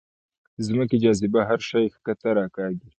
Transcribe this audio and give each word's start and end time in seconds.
د 0.55 0.59
ځمکې 0.67 0.95
جاذبه 1.03 1.41
هر 1.49 1.59
شی 1.69 1.83
ښکته 1.93 2.29
راکاږي. 2.39 2.87